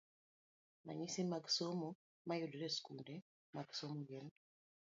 Ranyisi 0.85 1.21
mag 1.31 1.43
somo 1.55 1.89
mayudore 2.27 2.65
e 2.69 2.73
skunde 2.75 3.15
mag 3.55 3.67
somo 3.77 3.99
gin: 4.07 4.27